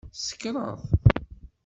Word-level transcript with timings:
Tsekṛeḍ! 0.13 0.81